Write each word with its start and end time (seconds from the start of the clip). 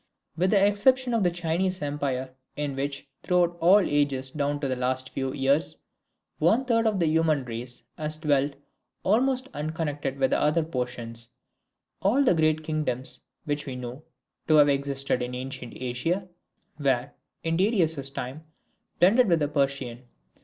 With 0.35 0.49
the 0.49 0.65
exception 0.65 1.13
of 1.13 1.21
the 1.21 1.29
Chinese 1.29 1.79
empire, 1.83 2.33
in 2.55 2.75
which, 2.75 3.07
throughout 3.21 3.55
all 3.61 3.81
ages 3.81 4.31
down 4.31 4.59
to 4.61 4.67
the 4.67 4.75
last 4.75 5.11
few 5.11 5.31
years, 5.31 5.77
one 6.39 6.65
third 6.65 6.87
of 6.87 6.97
the 6.99 7.05
human 7.05 7.45
race 7.45 7.83
has 7.99 8.17
dwelt 8.17 8.53
almost 9.03 9.47
unconnected 9.53 10.17
with 10.17 10.31
the 10.31 10.39
other 10.39 10.63
portions, 10.63 11.29
all 12.01 12.23
the 12.23 12.33
great 12.33 12.63
kingdoms 12.63 13.19
which 13.45 13.67
we 13.67 13.75
know 13.75 14.01
to 14.47 14.55
have 14.55 14.69
existed 14.69 15.21
in 15.21 15.35
Ancient 15.35 15.79
Asia, 15.79 16.27
were, 16.79 17.11
in 17.43 17.57
Darius's 17.57 18.09
time, 18.09 18.43
blended 18.99 19.27
with 19.27 19.37
the 19.37 19.47
Persian. 19.47 20.07